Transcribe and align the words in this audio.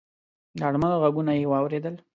د 0.57 0.59
اړمنو 0.67 1.01
غږونه 1.03 1.31
یې 1.39 1.45
واورېدل. 1.51 1.95